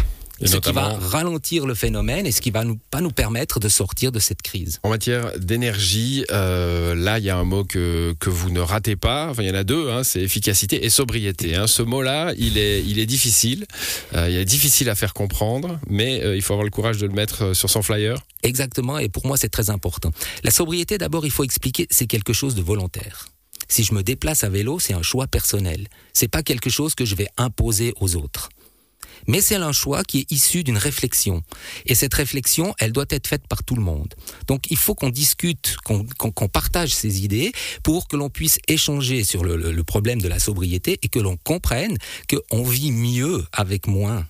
ce 0.44 0.56
qui 0.59 0.73
va 0.73 0.99
ralentir 0.99 1.67
le 1.67 1.75
phénomène 1.75 2.27
et 2.27 2.33
ce 2.33 2.41
qui 2.41 2.50
va 2.50 2.65
nous, 2.65 2.79
pas 2.91 3.00
nous 3.00 3.11
permettre 3.11 3.61
de 3.61 3.69
sortir 3.69 4.12
de 4.12 4.19
cette 4.19 4.43
crise. 4.43 4.81
En 4.83 4.91
matière 4.91 5.38
d'énergie, 5.38 6.25
euh, 6.31 6.94
là, 6.94 7.19
il 7.19 7.25
y 7.25 7.31
a 7.31 7.37
un 7.37 7.44
mot 7.44 7.65
que, 7.65 8.15
que 8.21 8.29
vous 8.29 8.50
ne 8.50 8.61
ratez 8.61 8.97
pas. 8.97 9.29
Enfin, 9.31 9.43
il 9.43 9.49
y 9.49 9.50
en 9.50 9.55
a 9.55 9.65
deux, 9.65 9.91
hein, 9.91 10.05
c'est 10.05 10.21
efficacité 10.21 10.85
et 10.85 10.91
sobriété. 10.91 11.55
Hein. 11.55 11.67
Ce 11.67 11.83
mot-là, 11.83 12.35
il 12.37 12.59
est, 12.59 12.85
il 12.85 12.99
est 12.99 13.06
difficile. 13.06 13.67
Euh, 14.15 14.29
il 14.29 14.37
est 14.37 14.44
difficile 14.44 14.91
à 14.91 14.94
faire 14.94 15.15
comprendre, 15.15 15.79
mais 15.88 16.23
euh, 16.23 16.37
il 16.37 16.43
faut 16.43 16.53
avoir 16.53 16.65
le 16.65 16.71
courage 16.71 16.99
de 16.99 17.06
le 17.06 17.15
mettre 17.15 17.55
sur 17.55 17.71
son 17.71 17.83
flyer. 17.83 18.19
Exactement, 18.43 18.99
et 18.99 19.09
pour 19.09 19.27
moi, 19.27 19.37
c'est 19.37 19.49
très 19.49 19.71
important. 19.71 20.11
La 20.44 20.50
sobriété, 20.50 20.99
d'abord, 20.99 21.25
il 21.25 21.33
faut 21.33 21.44
expliquer, 21.44 21.87
c'est 21.91 22.06
quelque 22.06 22.33
chose 22.33 22.55
de 22.55 22.62
volontaire. 22.62 23.27
Si 23.69 23.83
je 23.83 23.94
me 23.94 24.03
déplace 24.03 24.44
à 24.44 24.49
vélo, 24.49 24.79
c'est 24.79 24.94
un 24.94 25.03
choix 25.03 25.27
personnel. 25.27 25.88
C'est 26.12 26.29
pas 26.29 26.43
quelque 26.43 26.71
chose 26.71 26.94
que 26.94 27.05
je 27.05 27.17
vais 27.17 27.27
imposer 27.37 27.94
aux 28.00 28.15
autres 28.15 28.50
mais 29.26 29.40
c'est 29.40 29.56
un 29.56 29.73
choix 29.73 30.05
qui 30.05 30.20
est 30.20 30.32
issu 30.32 30.64
d'une 30.64 30.78
réflexion. 30.78 31.43
Et 31.87 31.94
cette 31.94 32.14
réflexion, 32.14 32.75
elle 32.78 32.93
doit 32.93 33.06
être 33.11 33.26
faite 33.26 33.46
par 33.49 33.62
tout 33.64 33.76
le 33.76 33.82
monde. 33.82 34.14
Donc 34.46 34.70
il 34.70 34.76
faut 34.76 34.94
qu'on 34.94 35.11
discute, 35.11 35.76
qu'on 35.84 36.49
partage 36.49 36.94
ces 36.94 37.25
idées 37.25 37.52
pour 37.82 38.08
que 38.08 38.17
l'on 38.17 38.31
puisse 38.31 38.58
échanger 38.69 39.25
sur 39.25 39.44
le, 39.44 39.56
le, 39.56 39.84
problème 39.84 40.20
de 40.20 40.28
la 40.28 40.38
sobriété 40.38 40.99
et 41.02 41.08
que 41.08 41.19
l'on 41.19 41.37
comprenne 41.37 41.96
qu'on 42.28 42.62
vit 42.62 42.93
mieux 42.93 43.44
avec 43.52 43.87
moins 43.87 44.26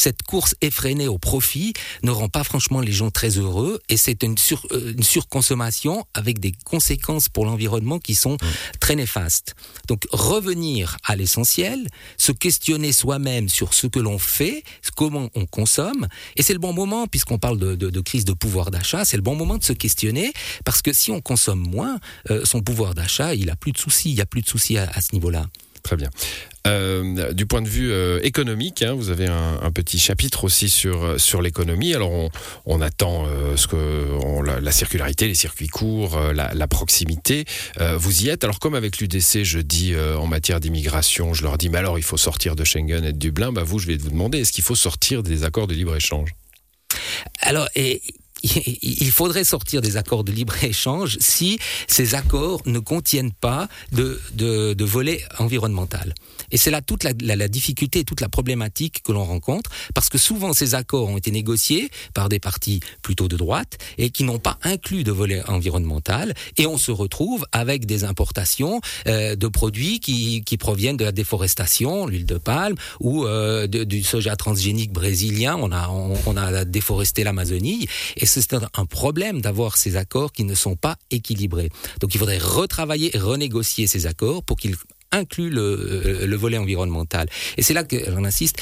cette 0.00 0.22
course 0.22 0.54
effrénée 0.60 1.08
au 1.08 1.18
profit 1.18 1.74
ne 2.02 2.10
rend 2.10 2.28
pas 2.28 2.44
franchement 2.44 2.80
les 2.80 2.92
gens 2.92 3.10
très 3.10 3.38
heureux 3.38 3.80
et 3.88 3.96
c'est 3.96 4.24
euh, 4.24 4.92
une, 4.96 5.02
surconsommation 5.02 6.04
avec 6.14 6.40
des 6.40 6.52
conséquences 6.64 7.28
pour 7.28 7.44
l'environnement 7.44 7.98
qui 7.98 8.14
sont 8.14 8.36
très 8.80 8.96
néfastes. 8.96 9.54
Donc 9.88 10.06
revenir 10.10 10.96
à 11.04 11.16
l'essentiel, 11.16 11.86
se 12.16 12.32
questionner 12.32 12.92
soi-même 12.92 13.48
sur 13.48 13.74
ce 13.74 13.86
que 13.86 13.98
l'on 13.98 14.18
fait, 14.18 14.64
comment 14.96 15.28
on 15.34 15.46
consomme, 15.46 16.08
et 16.36 16.42
c'est 16.42 16.52
le 16.52 16.58
bon 16.58 16.72
moment, 16.72 17.06
puisqu'on 17.06 17.38
parle 17.38 17.58
de, 17.58 18.00
crise 18.00 18.24
de 18.24 18.32
pouvoir 18.32 18.70
d'achat, 18.70 19.04
c'est 19.04 19.16
le 19.16 19.22
bon 19.22 19.34
moment 19.34 19.58
de 19.58 19.64
se 19.64 19.72
questionner, 19.72 20.32
parce 20.64 20.82
que 20.82 20.92
si 20.92 21.10
on 21.10 21.20
consomme 21.20 21.60
moins, 21.60 21.98
euh, 22.30 22.44
son 22.44 22.60
pouvoir 22.62 22.94
d'achat, 22.94 23.34
il 23.34 23.50
a 23.50 23.56
plus 23.56 23.72
de 23.72 23.78
soucis, 23.78 24.10
il 24.10 24.16
y 24.16 24.20
a 24.20 24.26
plus 24.26 24.42
de 24.42 24.48
soucis 24.48 24.78
à 24.78 25.00
ce 25.00 25.12
niveau-là. 25.12 25.46
Très 25.82 25.96
bien. 25.96 26.10
Euh, 26.66 27.32
du 27.32 27.46
point 27.46 27.62
de 27.62 27.68
vue 27.68 27.90
euh, 27.90 28.20
économique, 28.22 28.82
hein, 28.82 28.92
vous 28.92 29.08
avez 29.08 29.26
un, 29.26 29.70
petit 29.72 29.98
chapitre 29.98 30.44
aussi 30.44 30.68
sur 30.68 31.04
euh, 31.04 31.18
sur 31.18 31.40
l'économie. 31.40 31.94
Alors 31.94 32.10
on, 32.66 32.80
attend 32.80 33.26
ce 33.56 33.66
que 33.66 34.44
la, 34.44 34.60
la, 34.60 34.72
circularité, 34.72 35.26
les 35.26 35.34
circuits 35.34 35.68
courts, 35.68 36.18
la, 36.34 36.52
la, 36.54 36.68
proximité. 36.68 37.44
vous 37.96 38.24
y 38.24 38.28
êtes. 38.28 38.44
Alors 38.44 38.58
comme 38.58 38.74
avec 38.74 38.98
l'UDC, 38.98 39.42
je 39.42 39.58
dis 39.58 39.94
en 39.96 40.26
matière 40.26 40.60
d'immigration, 40.60 41.34
je 41.34 41.42
leur 41.42 41.58
dis 41.58 41.68
mais 41.68 41.78
alors 41.78 41.98
il 41.98 42.04
faut 42.04 42.16
sortir 42.16 42.56
de 42.56 42.64
Schengen 42.64 43.04
et 43.04 43.12
de 43.12 43.18
Dublin. 43.18 43.52
Bah 43.52 43.62
vous, 43.64 43.78
je 43.78 43.86
vais 43.86 43.96
vous 43.96 44.10
demander 44.10 44.38
est-ce 44.38 44.52
qu'il 44.52 44.64
faut 44.64 44.74
sortir 44.74 45.22
des 45.22 45.44
accords 45.44 45.66
de 45.66 45.74
libre 45.74 45.94
échange 45.94 46.30
Alors 47.42 47.68
et 47.74 48.02
il 48.82 49.10
faudrait 49.10 49.44
sortir 49.44 49.80
des 49.80 49.96
accords 49.96 50.24
de 50.24 50.32
libre-échange 50.32 51.16
si 51.20 51.58
ces 51.86 52.14
accords 52.14 52.62
ne 52.66 52.78
contiennent 52.78 53.32
pas 53.32 53.68
de, 53.92 54.20
de, 54.34 54.74
de 54.74 54.84
volet 54.84 55.22
environnemental. 55.38 56.14
Et 56.50 56.56
c'est 56.56 56.70
là 56.70 56.80
toute 56.80 57.04
la, 57.04 57.12
la, 57.20 57.36
la, 57.36 57.48
difficulté 57.48 58.04
toute 58.04 58.20
la 58.20 58.28
problématique 58.28 59.02
que 59.02 59.12
l'on 59.12 59.24
rencontre, 59.24 59.70
parce 59.94 60.08
que 60.08 60.18
souvent 60.18 60.52
ces 60.52 60.74
accords 60.74 61.08
ont 61.08 61.16
été 61.16 61.30
négociés 61.30 61.90
par 62.14 62.28
des 62.28 62.38
partis 62.38 62.80
plutôt 63.02 63.28
de 63.28 63.36
droite 63.36 63.78
et 63.98 64.10
qui 64.10 64.24
n'ont 64.24 64.38
pas 64.38 64.58
inclus 64.62 65.04
de 65.04 65.12
volet 65.12 65.42
environnemental, 65.48 66.34
et 66.56 66.66
on 66.66 66.78
se 66.78 66.90
retrouve 66.90 67.46
avec 67.52 67.86
des 67.86 68.04
importations 68.04 68.80
euh, 69.06 69.36
de 69.36 69.48
produits 69.48 70.00
qui, 70.00 70.42
qui 70.44 70.56
proviennent 70.56 70.96
de 70.96 71.04
la 71.04 71.12
déforestation, 71.12 72.06
l'huile 72.06 72.26
de 72.26 72.38
palme, 72.38 72.76
ou 73.00 73.26
euh, 73.26 73.66
du 73.66 74.02
soja 74.02 74.36
transgénique 74.36 74.92
brésilien, 74.92 75.56
on 75.60 75.72
a, 75.72 75.88
on, 75.88 76.14
on 76.26 76.36
a 76.36 76.64
déforesté 76.64 77.24
l'Amazonie, 77.24 77.86
et 78.16 78.26
c'est 78.30 78.54
un 78.54 78.86
problème 78.86 79.40
d'avoir 79.40 79.76
ces 79.76 79.96
accords 79.96 80.32
qui 80.32 80.44
ne 80.44 80.54
sont 80.54 80.76
pas 80.76 80.96
équilibrés. 81.10 81.70
Donc 82.00 82.14
il 82.14 82.18
faudrait 82.18 82.38
retravailler 82.38 83.14
et 83.14 83.18
renégocier 83.18 83.86
ces 83.86 84.06
accords 84.06 84.42
pour 84.42 84.56
qu'ils 84.56 84.76
incluent 85.12 85.50
le, 85.50 86.26
le 86.26 86.36
volet 86.36 86.58
environnemental. 86.58 87.28
Et 87.56 87.62
c'est 87.62 87.74
là 87.74 87.82
que 87.84 87.96
j'en 88.10 88.24
insiste. 88.24 88.56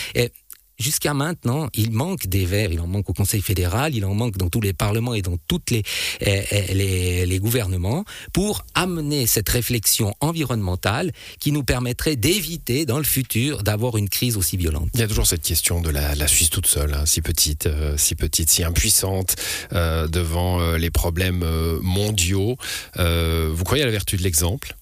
Jusqu'à 0.79 1.15
maintenant, 1.15 1.69
il 1.75 1.91
manque 1.91 2.27
des 2.27 2.45
verts, 2.45 2.73
il 2.73 2.81
en 2.81 2.87
manque 2.87 3.11
au 3.11 3.13
Conseil 3.13 3.43
fédéral, 3.43 3.95
il 3.95 4.05
en 4.05 4.15
manque 4.15 4.37
dans 4.37 4.49
tous 4.49 4.61
les 4.61 4.73
parlements 4.73 5.15
et 5.15 5.23
dans 5.23 5.37
toutes 5.49 5.71
les, 5.71 5.83
eh, 6.21 6.45
eh, 6.51 6.75
les, 6.75 7.27
les 7.27 7.39
gouvernements 7.39 8.05
pour 8.33 8.65
amener 8.75 9.27
cette 9.27 9.49
réflexion 9.49 10.15
environnementale 10.21 11.13
qui 11.41 11.53
nous 11.53 11.65
permettrait 11.65 12.17
d'éviter 12.17 12.87
dans 12.87 12.99
le 12.99 13.05
futur 13.05 13.63
d'avoir 13.63 13.97
une 13.97 14.09
crise 14.09 14.37
aussi 14.37 14.57
violente. 14.57 14.89
Il 14.95 15.01
y 15.01 15.03
a 15.03 15.09
toujours 15.09 15.27
cette 15.27 15.43
question 15.43 15.81
de 15.81 15.91
la, 15.91 16.15
la 16.15 16.29
Suisse 16.29 16.51
toute 16.51 16.67
seule, 16.67 16.95
hein, 16.95 17.07
si 17.07 17.21
petite, 17.21 17.67
euh, 17.67 17.97
si 17.97 18.15
petite, 18.15 18.51
si 18.51 18.63
impuissante 18.65 19.37
euh, 19.73 20.07
devant 20.07 20.61
euh, 20.61 20.79
les 20.79 20.91
problèmes 20.91 21.43
euh, 21.43 21.79
mondiaux. 21.83 22.57
Vous 22.97 23.65
croyez 23.65 23.83
à 23.83 23.87
la 23.87 23.93
vertu 23.93 24.17
de 24.17 24.23
l'exemple? 24.23 24.77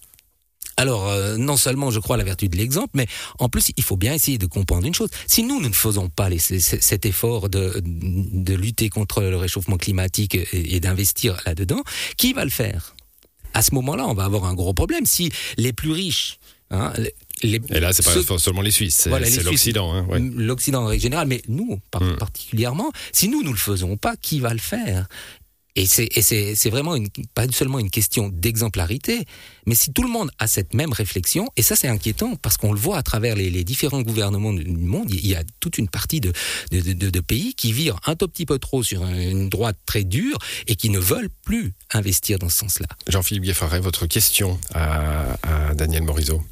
Alors, 0.76 1.08
euh, 1.08 1.36
non 1.38 1.56
seulement 1.56 1.90
je 1.90 1.98
crois 2.00 2.16
à 2.16 2.18
la 2.18 2.24
vertu 2.24 2.48
de 2.48 2.56
l'exemple, 2.56 2.90
mais 2.94 3.06
en 3.38 3.48
plus, 3.48 3.70
il 3.76 3.82
faut 3.82 3.96
bien 3.96 4.12
essayer 4.12 4.36
de 4.38 4.46
comprendre 4.46 4.86
une 4.86 4.94
chose. 4.94 5.08
Si 5.26 5.42
nous, 5.42 5.60
nous 5.60 5.68
ne 5.70 5.74
faisons 5.74 6.08
pas 6.10 6.28
les- 6.28 6.38
cet 6.38 7.06
effort 7.06 7.48
de, 7.48 7.80
de 7.84 8.54
lutter 8.54 8.88
contre 8.90 9.22
le 9.22 9.36
réchauffement 9.36 9.78
climatique 9.78 10.34
et, 10.34 10.76
et 10.76 10.80
d'investir 10.80 11.40
là-dedans, 11.46 11.82
qui 12.18 12.32
va 12.34 12.44
le 12.44 12.50
faire? 12.50 12.94
À 13.54 13.62
ce 13.62 13.74
moment-là, 13.74 14.06
on 14.06 14.12
va 14.14 14.24
avoir 14.24 14.44
un 14.44 14.52
gros 14.54 14.74
problème. 14.74 15.06
Si 15.06 15.30
les 15.56 15.72
plus 15.72 15.92
riches... 15.92 16.38
hein, 16.70 16.92
les, 17.42 17.60
Et 17.70 17.80
là, 17.80 17.92
c'est 17.94 18.04
pas 18.04 18.12
ceux- 18.12 18.36
seulement 18.38 18.60
les 18.60 18.70
Suisses, 18.70 18.96
c'est 18.96 19.08
Voilà, 19.08 19.28
l'Occident. 19.30 19.92
Hein, 19.94 20.04
ouais. 20.10 20.18
l'Occident 20.20 20.82
en 20.82 20.86
règle 20.86 21.02
générale, 21.02 21.26
mais 21.28 21.40
nous 21.48 21.80
par- 21.90 22.02
Mm. 22.02 22.16
particulièrement, 22.18 22.92
si 23.12 23.28
nous 23.28 23.42
nous 23.42 23.52
le 23.52 23.58
faisons 23.58 23.96
pas, 23.96 24.14
qui 24.16 24.40
va 24.40 24.52
le 24.52 24.58
faire? 24.60 25.06
Et 25.76 25.84
c'est 25.86 26.70
vraiment 26.70 26.96
pas 27.34 27.46
seulement 27.52 27.78
une 27.78 27.90
question 27.90 28.30
d'exemplarité, 28.30 29.26
mais 29.66 29.74
si 29.74 29.92
tout 29.92 30.02
le 30.02 30.08
monde 30.08 30.30
a 30.38 30.46
cette 30.46 30.72
même 30.72 30.92
réflexion, 30.92 31.48
et 31.56 31.62
ça 31.62 31.76
c'est 31.76 31.88
inquiétant 31.88 32.34
parce 32.36 32.56
qu'on 32.56 32.72
le 32.72 32.78
voit 32.78 32.96
à 32.96 33.02
travers 33.02 33.36
les, 33.36 33.64
différents 33.64 34.00
gouvernements 34.00 34.54
du 34.54 34.64
monde, 34.64 35.10
il 35.10 35.26
y 35.26 35.34
a 35.34 35.42
toute 35.60 35.76
une 35.76 35.88
partie 35.88 36.20
de, 36.20 36.32
de, 36.70 37.20
pays 37.20 37.54
qui 37.54 37.72
virent 37.72 38.00
un 38.06 38.14
tout 38.16 38.26
petit 38.28 38.46
peu 38.46 38.58
trop 38.58 38.82
sur 38.82 39.04
une 39.06 39.48
droite 39.48 39.76
très 39.84 40.04
dure 40.04 40.38
et 40.66 40.76
qui 40.76 40.88
ne 40.88 40.98
veulent 40.98 41.30
plus 41.44 41.74
investir 41.92 42.38
dans 42.38 42.48
ce 42.48 42.58
sens-là. 42.58 42.86
Jean-Philippe 43.08 43.44
Gueffaret, 43.44 43.80
votre 43.80 44.06
question 44.06 44.58
à, 44.74 45.36
à 45.42 45.74
Daniel 45.74 46.04
Morisot. 46.04 46.42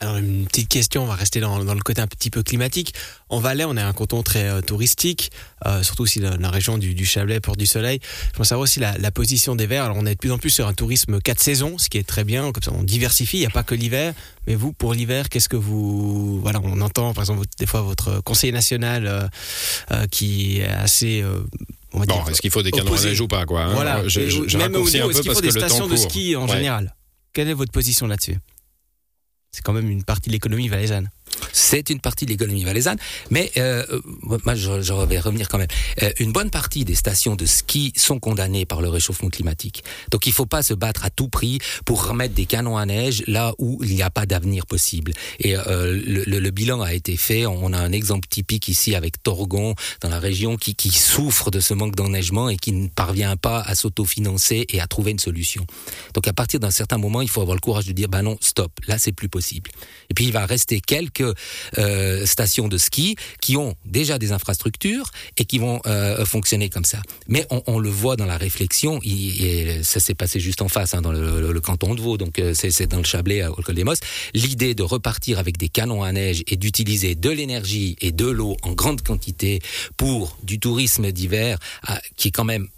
Alors 0.00 0.16
une 0.18 0.46
petite 0.46 0.68
question, 0.68 1.02
on 1.02 1.06
va 1.06 1.14
rester 1.16 1.40
dans, 1.40 1.64
dans 1.64 1.74
le 1.74 1.80
côté 1.80 2.00
un 2.00 2.06
petit 2.06 2.30
peu 2.30 2.42
climatique. 2.44 2.94
En 3.28 3.40
Valais, 3.40 3.64
on 3.64 3.76
est 3.76 3.80
un 3.82 3.92
canton 3.92 4.22
très 4.22 4.48
euh, 4.48 4.60
touristique, 4.60 5.32
euh, 5.66 5.82
surtout 5.82 6.04
aussi 6.04 6.20
dans 6.20 6.36
la 6.38 6.50
région 6.50 6.78
du, 6.78 6.94
du 6.94 7.04
Chablais, 7.04 7.40
Port 7.40 7.56
du 7.56 7.66
Soleil. 7.66 7.98
Je 8.32 8.38
veux 8.38 8.44
savoir 8.44 8.62
aussi 8.64 8.78
la, 8.78 8.96
la 8.98 9.10
position 9.10 9.56
des 9.56 9.66
verts. 9.66 9.84
Alors 9.84 9.96
on 9.98 10.06
est 10.06 10.14
de 10.14 10.18
plus 10.18 10.30
en 10.30 10.38
plus 10.38 10.50
sur 10.50 10.68
un 10.68 10.72
tourisme 10.72 11.20
quatre 11.20 11.40
saisons, 11.40 11.78
ce 11.78 11.88
qui 11.88 11.98
est 11.98 12.06
très 12.06 12.22
bien. 12.24 12.52
Comme 12.52 12.62
ça, 12.62 12.70
on 12.72 12.84
diversifie. 12.84 13.38
Il 13.38 13.40
n'y 13.40 13.46
a 13.46 13.50
pas 13.50 13.64
que 13.64 13.74
l'hiver. 13.74 14.14
Mais 14.46 14.54
vous, 14.54 14.72
pour 14.72 14.94
l'hiver, 14.94 15.28
qu'est-ce 15.28 15.48
que 15.48 15.56
vous 15.56 16.40
voilà 16.40 16.60
On 16.62 16.80
entend 16.80 17.12
par 17.12 17.22
exemple 17.24 17.44
des 17.58 17.66
fois 17.66 17.82
votre 17.82 18.22
conseiller 18.22 18.52
national 18.52 19.06
euh, 19.06 19.26
euh, 19.90 20.06
qui 20.06 20.60
est 20.60 20.64
assez 20.68 21.22
euh, 21.22 21.40
on 21.92 21.98
va 22.00 22.06
Bon, 22.06 22.24
est-ce 22.26 22.40
qu'il 22.40 22.50
faut 22.50 22.62
des 22.62 22.70
canons 22.70 22.94
à 22.94 23.00
neige 23.02 23.20
ou 23.20 23.26
pas 23.28 23.46
quoi 23.46 23.62
hein? 23.62 23.72
Voilà. 23.74 24.06
Je, 24.06 24.20
Et 24.20 24.30
je, 24.30 24.46
je 24.46 24.58
même 24.58 24.74
au 24.76 24.88
niveau, 24.88 25.06
un 25.06 25.10
est-ce 25.10 25.18
peu 25.18 25.22
qu'il 25.22 25.32
faut 25.32 25.40
parce 25.40 25.40
des 25.42 25.48
que 25.48 25.54
le 25.54 25.60
temps 25.60 25.68
stations 25.68 25.86
de 25.88 25.96
ski 25.96 26.36
en 26.36 26.46
Ouais. 26.46 26.54
général 26.56 26.94
Quelle 27.32 27.48
est 27.48 27.54
votre 27.54 27.72
position 27.72 28.06
là-dessus? 28.06 28.36
C'est 29.50 29.62
quand 29.62 29.72
même 29.72 29.90
une 29.90 30.04
partie 30.04 30.28
de 30.28 30.34
l'économie 30.34 30.68
valaisanne. 30.68 31.10
C'est 31.52 31.90
une 31.90 32.00
partie 32.00 32.24
de 32.24 32.30
l'économie 32.30 32.64
valaisanne, 32.64 32.98
mais 33.30 33.50
euh, 33.56 33.84
moi 34.22 34.54
je, 34.54 34.70
vais 35.04 35.20
revenir 35.20 35.48
quand 35.48 35.58
même. 35.58 35.68
Euh, 36.02 36.10
une 36.18 36.32
bonne 36.32 36.50
partie 36.50 36.84
des 36.84 36.94
stations 36.94 37.36
de 37.36 37.46
ski 37.46 37.92
sont 37.96 38.18
condamnées 38.18 38.66
par 38.66 38.80
le 38.80 38.88
réchauffement 38.88 39.28
climatique. 39.28 39.84
Donc 40.10 40.26
il 40.26 40.30
ne 40.30 40.34
faut 40.34 40.46
pas 40.46 40.62
se 40.62 40.74
battre 40.74 41.04
à 41.04 41.10
tout 41.10 41.28
prix 41.28 41.58
pour 41.84 42.06
remettre 42.06 42.34
des 42.34 42.46
canons 42.46 42.76
à 42.76 42.86
neige 42.86 43.22
là 43.26 43.54
où 43.58 43.80
il 43.82 43.94
n'y 43.94 44.02
a 44.02 44.10
pas 44.10 44.26
d'avenir 44.26 44.66
possible. 44.66 45.12
Et 45.40 45.56
euh, 45.56 46.00
le 46.26 46.50
bilan 46.50 46.80
a 46.80 46.94
été 46.94 47.16
fait. 47.16 47.46
On 47.46 47.72
a 47.72 47.78
un 47.78 47.92
exemple 47.92 48.28
typique 48.28 48.68
ici 48.68 48.94
avec 48.94 49.22
Torgon 49.22 49.74
dans 50.00 50.08
la 50.08 50.18
région 50.18 50.56
qui, 50.56 50.74
qui 50.74 50.90
souffre 50.90 51.50
de 51.50 51.60
ce 51.60 51.74
manque 51.74 51.94
d'enneigement 51.94 52.48
et 52.48 52.56
qui 52.56 52.72
ne 52.72 52.88
parvient 52.88 53.36
pas 53.36 53.60
à 53.60 53.74
s'autofinancer 53.74 54.66
et 54.68 54.80
à 54.80 54.86
trouver 54.86 55.12
une 55.12 55.18
solution. 55.18 55.66
Donc 56.14 56.28
à 56.28 56.32
partir 56.32 56.60
d'un 56.60 56.70
certain 56.70 56.98
moment, 56.98 57.22
il 57.22 57.28
faut 57.28 57.40
avoir 57.40 57.54
le 57.54 57.60
courage 57.60 57.86
de 57.86 57.92
dire 57.92 58.08
bah 58.08 58.22
non, 58.22 58.36
stop, 58.40 58.72
là 58.86 58.98
c'est 58.98 59.12
plus 59.12 59.28
possible. 59.28 59.70
Et 60.10 60.14
puis 60.14 60.26
il 60.26 60.32
va 60.32 60.46
rester 60.46 60.80
quelques 60.80 61.27
euh, 61.78 62.26
stations 62.26 62.68
de 62.68 62.78
ski 62.78 63.16
qui 63.40 63.56
ont 63.56 63.74
déjà 63.84 64.18
des 64.18 64.32
infrastructures 64.32 65.10
et 65.36 65.44
qui 65.44 65.58
vont 65.58 65.80
euh, 65.86 66.24
fonctionner 66.24 66.68
comme 66.68 66.84
ça. 66.84 66.98
Mais 67.26 67.46
on, 67.50 67.78
le 67.78 67.90
voit 67.90 68.16
dans 68.16 68.26
la 68.26 68.36
réflexion, 68.36 69.00
et 69.04 69.80
ça 69.82 70.00
s'est 70.00 70.14
passé 70.14 70.40
juste 70.40 70.62
en 70.62 70.68
face, 70.68 70.94
hein, 70.94 71.02
dans 71.02 71.12
le, 71.12 71.52
le- 71.52 71.60
canton 71.60 71.94
de 71.94 72.00
Vaud, 72.00 72.16
donc 72.16 72.38
euh, 72.38 72.54
c'est 72.54 72.70
c'est 72.70 72.86
dans 72.86 72.98
le 72.98 73.04
Chablais, 73.04 73.44
au 73.46 73.62
col 73.62 73.74
des 73.74 73.84
Mosses. 73.84 74.00
L'idée 74.34 74.74
de 74.74 74.82
repartir 74.82 75.38
avec 75.38 75.58
des 75.58 75.68
canons 75.68 76.02
à 76.02 76.12
neige 76.12 76.42
et 76.46 76.56
d'utiliser 76.56 77.14
de 77.14 77.30
l'énergie 77.30 77.96
et 78.00 78.12
de 78.12 78.26
l'eau 78.26 78.56
en 78.62 78.72
grande 78.72 79.02
quantité 79.02 79.60
pour 79.96 80.36
du 80.42 80.58
tourisme 80.58 81.10
d'hiver, 81.12 81.58
ah, 81.86 82.00
qui 82.16 82.28
est 82.28 82.30
quand 82.30 82.44
même 82.44 82.68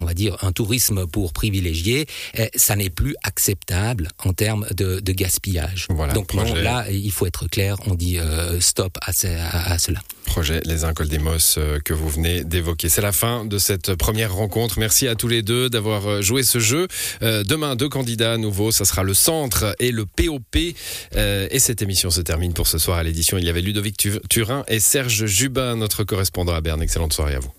on 0.00 0.06
va 0.06 0.14
dire, 0.14 0.36
un 0.42 0.52
tourisme 0.52 1.06
pour 1.06 1.32
privilégier, 1.32 2.06
eh, 2.34 2.50
ça 2.54 2.76
n'est 2.76 2.90
plus 2.90 3.14
acceptable 3.22 4.08
en 4.24 4.32
termes 4.32 4.66
de, 4.76 5.00
de 5.00 5.12
gaspillage. 5.12 5.86
Voilà, 5.90 6.12
Donc 6.12 6.34
non, 6.34 6.54
là, 6.54 6.86
il 6.90 7.10
faut 7.12 7.26
être 7.26 7.46
clair, 7.48 7.76
on 7.86 7.94
dit 7.94 8.18
euh, 8.18 8.60
stop 8.60 8.98
à, 9.02 9.12
ce- 9.12 9.26
à- 9.26 9.72
à 9.72 9.78
cela. 9.78 10.00
Projet 10.26 10.60
Les 10.64 10.84
Incols 10.84 11.08
des 11.08 11.18
Mosses 11.18 11.56
euh, 11.58 11.78
que 11.84 11.94
vous 11.94 12.08
venez 12.08 12.44
d'évoquer. 12.44 12.88
C'est 12.88 13.00
la 13.00 13.12
fin 13.12 13.44
de 13.44 13.58
cette 13.58 13.94
première 13.94 14.34
rencontre. 14.34 14.78
Merci 14.78 15.06
à 15.08 15.14
tous 15.14 15.28
les 15.28 15.42
deux 15.42 15.70
d'avoir 15.70 16.06
euh, 16.06 16.20
joué 16.22 16.42
ce 16.42 16.58
jeu. 16.58 16.88
Euh, 17.22 17.44
demain, 17.44 17.76
deux 17.76 17.88
candidats 17.88 18.32
à 18.34 18.36
nouveau. 18.36 18.72
Ça 18.72 18.84
sera 18.84 19.02
le 19.02 19.14
centre 19.14 19.74
et 19.78 19.92
le 19.92 20.04
POP. 20.04 20.56
Et 20.56 21.58
cette 21.58 21.80
émission 21.82 22.10
se 22.10 22.20
termine 22.20 22.52
pour 22.52 22.66
ce 22.66 22.78
soir 22.78 22.98
à 22.98 23.02
l'édition. 23.02 23.38
Il 23.38 23.44
y 23.44 23.48
avait 23.48 23.62
Ludovic 23.62 23.96
Tu- 23.96 24.20
Turin 24.28 24.64
et 24.68 24.80
Serge 24.80 25.26
Jubin, 25.26 25.76
notre 25.76 26.04
correspondant 26.04 26.54
à 26.54 26.60
Berne. 26.60 26.82
Excellente 26.82 27.12
soirée 27.12 27.34
à 27.36 27.40
vous. 27.40 27.52